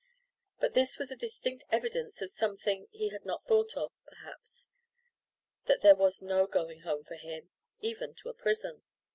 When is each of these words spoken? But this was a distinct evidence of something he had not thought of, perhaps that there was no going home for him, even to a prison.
But 0.59 0.73
this 0.73 0.97
was 0.97 1.11
a 1.11 1.15
distinct 1.15 1.63
evidence 1.71 2.23
of 2.23 2.31
something 2.31 2.87
he 2.89 3.09
had 3.09 3.23
not 3.23 3.43
thought 3.43 3.77
of, 3.77 3.91
perhaps 4.03 4.71
that 5.67 5.81
there 5.81 5.95
was 5.95 6.23
no 6.23 6.47
going 6.47 6.79
home 6.79 7.03
for 7.03 7.17
him, 7.17 7.51
even 7.81 8.15
to 8.15 8.29
a 8.29 8.33
prison. 8.33 8.81